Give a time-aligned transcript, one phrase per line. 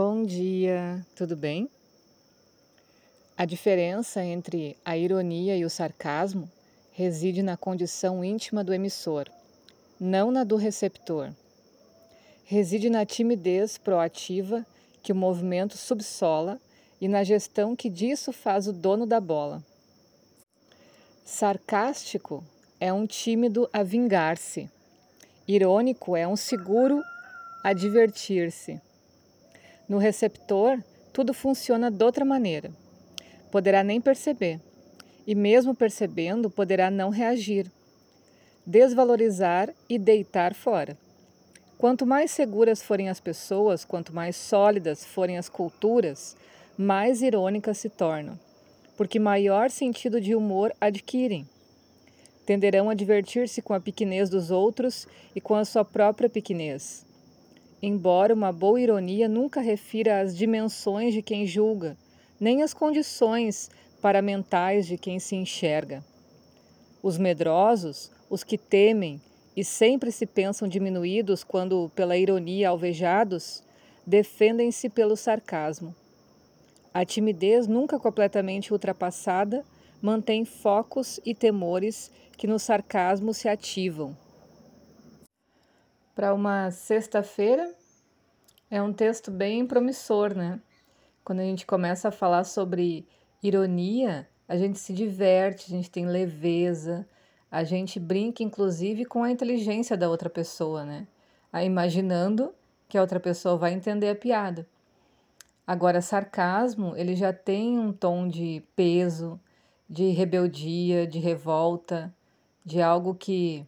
[0.00, 1.68] Bom dia, tudo bem?
[3.36, 6.48] A diferença entre a ironia e o sarcasmo
[6.92, 9.28] reside na condição íntima do emissor,
[9.98, 11.32] não na do receptor.
[12.44, 14.64] Reside na timidez proativa
[15.02, 16.60] que o movimento subsola
[17.00, 19.64] e na gestão que disso faz o dono da bola.
[21.24, 22.44] Sarcástico
[22.78, 24.70] é um tímido a vingar-se.
[25.48, 27.02] Irônico é um seguro
[27.64, 28.80] a divertir-se.
[29.88, 32.70] No receptor, tudo funciona de outra maneira.
[33.50, 34.60] Poderá nem perceber,
[35.26, 37.70] e mesmo percebendo, poderá não reagir,
[38.66, 40.96] desvalorizar e deitar fora.
[41.78, 46.36] Quanto mais seguras forem as pessoas, quanto mais sólidas forem as culturas,
[46.76, 48.38] mais irônicas se tornam,
[48.96, 51.48] porque maior sentido de humor adquirem
[52.44, 57.04] tenderão a divertir-se com a pequenez dos outros e com a sua própria pequenez.
[57.80, 61.96] Embora uma boa ironia nunca refira às dimensões de quem julga,
[62.40, 63.70] nem às condições
[64.02, 66.04] paramentais de quem se enxerga.
[67.02, 69.20] Os medrosos, os que temem
[69.56, 73.62] e sempre se pensam diminuídos quando pela ironia alvejados,
[74.06, 75.94] defendem-se pelo sarcasmo.
[76.92, 79.64] A timidez nunca completamente ultrapassada
[80.02, 84.16] mantém focos e temores que no sarcasmo se ativam.
[86.18, 87.72] Para uma sexta-feira,
[88.68, 90.58] é um texto bem promissor, né?
[91.22, 93.06] Quando a gente começa a falar sobre
[93.40, 97.06] ironia, a gente se diverte, a gente tem leveza,
[97.48, 101.06] a gente brinca inclusive com a inteligência da outra pessoa, né?
[101.64, 102.52] Imaginando
[102.88, 104.66] que a outra pessoa vai entender a piada.
[105.64, 109.38] Agora, sarcasmo, ele já tem um tom de peso,
[109.88, 112.12] de rebeldia, de revolta,
[112.64, 113.64] de algo que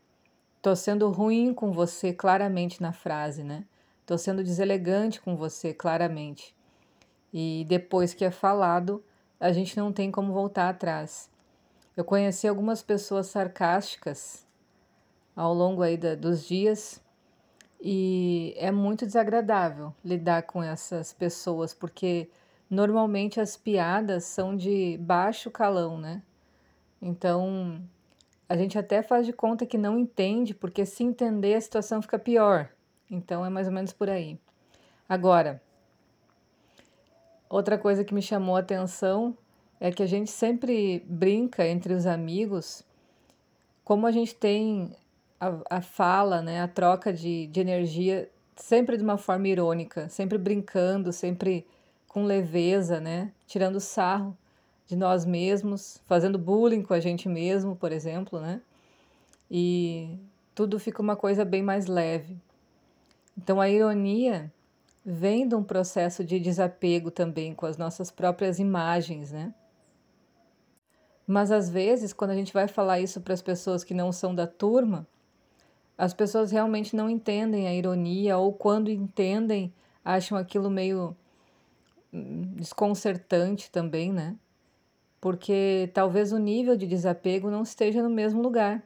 [0.62, 3.64] tô sendo ruim com você claramente na frase, né?
[4.04, 6.54] Tô sendo deselegante com você claramente.
[7.32, 9.02] E depois que é falado,
[9.38, 11.30] a gente não tem como voltar atrás.
[11.96, 14.46] Eu conheci algumas pessoas sarcásticas
[15.34, 17.00] ao longo aí da, dos dias
[17.80, 22.28] e é muito desagradável lidar com essas pessoas porque
[22.68, 26.22] normalmente as piadas são de baixo calão, né?
[27.00, 27.82] Então,
[28.50, 32.18] a gente até faz de conta que não entende, porque se entender a situação fica
[32.18, 32.68] pior.
[33.08, 34.40] Então, é mais ou menos por aí.
[35.08, 35.62] Agora,
[37.48, 39.38] outra coisa que me chamou a atenção
[39.78, 42.82] é que a gente sempre brinca entre os amigos,
[43.84, 44.96] como a gente tem
[45.38, 50.36] a, a fala, né, a troca de, de energia sempre de uma forma irônica, sempre
[50.36, 51.64] brincando, sempre
[52.08, 53.30] com leveza, né?
[53.46, 54.36] Tirando sarro
[54.90, 58.60] de nós mesmos, fazendo bullying com a gente mesmo, por exemplo, né?
[59.48, 60.18] E
[60.52, 62.36] tudo fica uma coisa bem mais leve.
[63.38, 64.52] Então a ironia
[65.06, 69.54] vem de um processo de desapego também com as nossas próprias imagens, né?
[71.24, 74.34] Mas às vezes, quando a gente vai falar isso para as pessoas que não são
[74.34, 75.06] da turma,
[75.96, 79.72] as pessoas realmente não entendem a ironia ou quando entendem,
[80.04, 81.16] acham aquilo meio
[82.12, 84.36] desconcertante também, né?
[85.20, 88.82] Porque talvez o nível de desapego não esteja no mesmo lugar,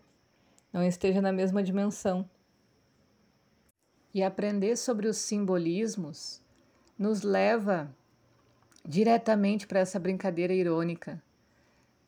[0.73, 2.29] não esteja na mesma dimensão.
[4.13, 6.43] E aprender sobre os simbolismos
[6.99, 7.95] nos leva
[8.87, 11.23] diretamente para essa brincadeira irônica.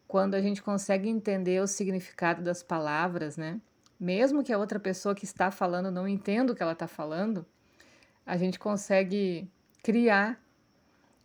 [0.06, 3.60] Quando a gente consegue entender o significado das palavras, né?
[3.98, 7.46] Mesmo que a outra pessoa que está falando não entenda o que ela está falando,
[8.24, 9.48] a gente consegue
[9.82, 10.40] criar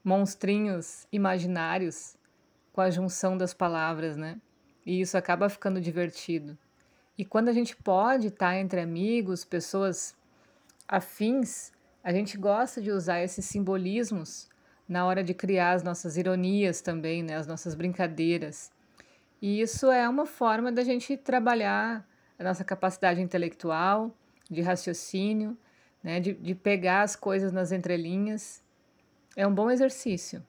[0.03, 2.15] monstrinhos imaginários
[2.71, 4.39] com a junção das palavras, né?
[4.85, 6.57] E isso acaba ficando divertido.
[7.17, 10.15] E quando a gente pode estar entre amigos, pessoas
[10.87, 11.71] afins,
[12.03, 14.49] a gente gosta de usar esses simbolismos
[14.87, 17.35] na hora de criar as nossas ironias também, né?
[17.35, 18.71] As nossas brincadeiras.
[19.41, 22.07] E isso é uma forma da gente trabalhar
[22.37, 24.15] a nossa capacidade intelectual,
[24.49, 25.57] de raciocínio,
[26.03, 26.19] né?
[26.19, 28.61] de, de pegar as coisas nas entrelinhas
[29.35, 30.43] é um bom exercício.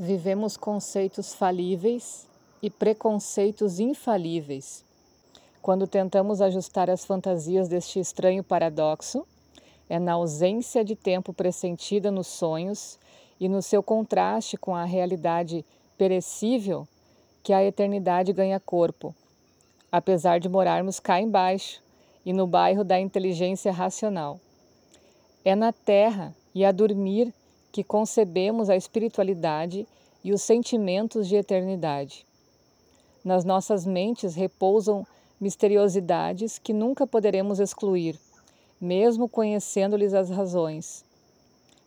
[0.00, 2.24] Vivemos conceitos falíveis
[2.62, 4.84] e preconceitos infalíveis.
[5.60, 9.26] Quando tentamos ajustar as fantasias deste estranho paradoxo,
[9.88, 12.96] é na ausência de tempo pressentida nos sonhos
[13.40, 15.64] e no seu contraste com a realidade
[15.96, 16.86] perecível
[17.42, 19.12] que a eternidade ganha corpo,
[19.90, 21.82] apesar de morarmos cá embaixo
[22.24, 24.38] e no bairro da inteligência racional.
[25.44, 27.34] É na terra e a dormir
[27.78, 29.86] que concebemos a espiritualidade
[30.24, 32.26] e os sentimentos de eternidade.
[33.24, 35.06] Nas nossas mentes repousam
[35.40, 38.18] misteriosidades que nunca poderemos excluir,
[38.80, 41.04] mesmo conhecendo-lhes as razões.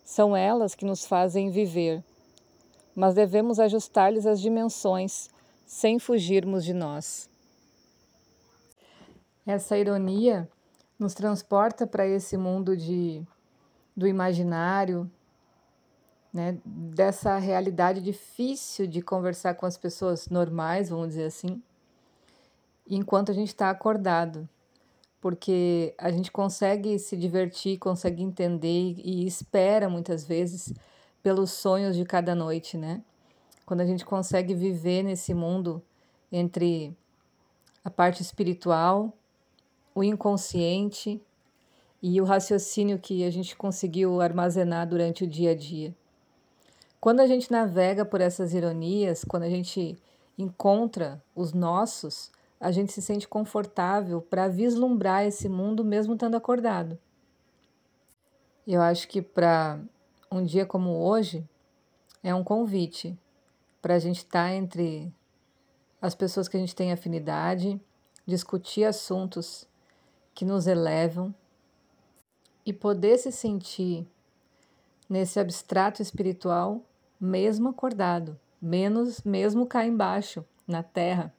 [0.02, 2.02] São elas que nos fazem viver,
[2.96, 5.28] mas devemos ajustar-lhes as dimensões
[5.66, 7.28] sem fugirmos de nós.
[9.44, 10.48] Essa ironia
[10.98, 13.22] nos transporta para esse mundo de,
[13.94, 15.10] do imaginário,
[16.32, 21.62] né, dessa realidade difícil de conversar com as pessoas normais, vamos dizer assim,
[22.88, 24.48] enquanto a gente está acordado,
[25.20, 30.72] porque a gente consegue se divertir, consegue entender e espera muitas vezes
[31.22, 33.02] pelos sonhos de cada noite, né?
[33.64, 35.80] Quando a gente consegue viver nesse mundo
[36.32, 36.96] entre
[37.84, 39.12] a parte espiritual,
[39.94, 41.22] o inconsciente
[42.02, 45.94] e o raciocínio que a gente conseguiu armazenar durante o dia a dia.
[47.02, 49.98] Quando a gente navega por essas ironias, quando a gente
[50.38, 56.96] encontra os nossos, a gente se sente confortável para vislumbrar esse mundo mesmo estando acordado.
[58.64, 59.80] Eu acho que para
[60.30, 61.44] um dia como hoje
[62.22, 63.18] é um convite
[63.80, 65.12] para a gente estar tá entre
[66.00, 67.80] as pessoas que a gente tem afinidade,
[68.24, 69.68] discutir assuntos
[70.32, 71.34] que nos elevam
[72.64, 74.06] e poder se sentir
[75.10, 76.80] nesse abstrato espiritual
[77.24, 81.32] mesmo acordado, menos mesmo cá embaixo, na terra.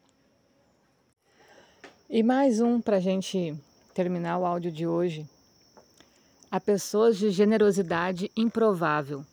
[2.09, 3.53] E mais um para a gente
[3.93, 5.27] terminar o áudio de hoje.
[6.49, 9.25] Há pessoas de generosidade improvável.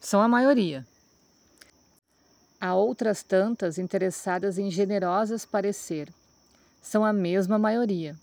[0.00, 0.86] São a maioria.
[2.60, 6.14] Há outras tantas interessadas em generosas parecer.
[6.80, 8.14] São a mesma maioria.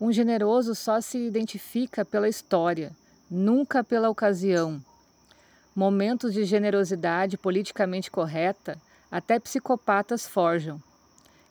[0.00, 2.92] Um generoso só se identifica pela história,
[3.28, 4.80] nunca pela ocasião,
[5.74, 8.80] Momentos de generosidade politicamente correta
[9.10, 10.82] até psicopatas forjam.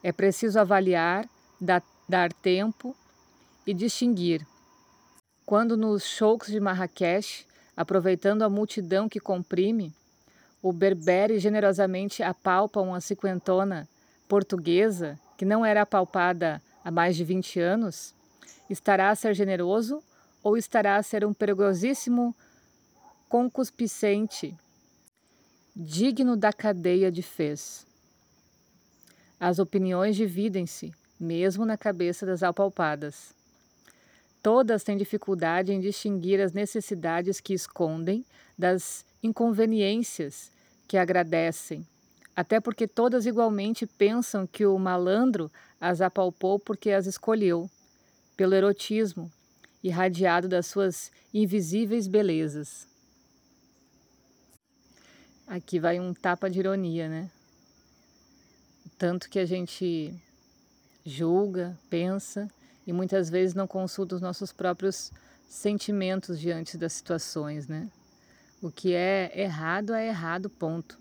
[0.03, 1.27] É preciso avaliar,
[2.07, 2.95] dar tempo
[3.65, 4.45] e distinguir.
[5.45, 7.45] Quando nos shows de Marrakech,
[7.75, 9.93] aproveitando a multidão que comprime,
[10.61, 13.87] o berbere generosamente apalpa uma cinquentona
[14.27, 18.13] portuguesa que não era apalpada há mais de 20 anos,
[18.69, 20.03] estará a ser generoso
[20.43, 22.35] ou estará a ser um perigosíssimo
[23.29, 24.57] concupiscente,
[25.75, 27.85] digno da cadeia de Fez.
[29.39, 33.35] As opiniões dividem-se, mesmo na cabeça das apalpadas.
[34.41, 38.25] Todas têm dificuldade em distinguir as necessidades que escondem
[38.57, 40.51] das inconveniências
[40.87, 41.85] que agradecem,
[42.35, 47.69] até porque todas igualmente pensam que o malandro as apalpou porque as escolheu,
[48.35, 49.31] pelo erotismo,
[49.83, 52.88] irradiado das suas invisíveis belezas.
[55.49, 57.27] Aqui vai um tapa de ironia, né?
[58.99, 60.13] Tanto que a gente
[61.03, 62.47] julga, pensa
[62.85, 65.11] e muitas vezes não consulta os nossos próprios
[65.49, 67.89] sentimentos diante das situações, né?
[68.61, 70.99] O que é errado é errado, ponto.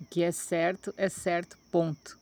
[0.00, 2.18] O que é certo é certo, ponto.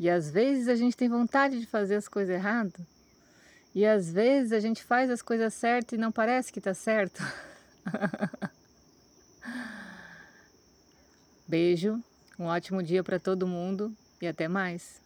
[0.00, 2.84] E às vezes a gente tem vontade de fazer as coisas erradas,
[3.72, 7.22] e às vezes a gente faz as coisas certas e não parece que está certo.
[11.46, 12.00] Beijo,
[12.38, 15.00] um ótimo dia para todo mundo e até mais.